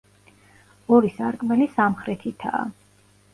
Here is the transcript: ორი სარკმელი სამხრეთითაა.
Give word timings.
ორი 0.97 1.11
სარკმელი 1.17 1.67
სამხრეთითაა. 1.75 2.65